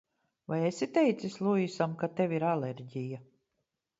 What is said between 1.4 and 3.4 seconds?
Luisam, ka tev ir alerģija?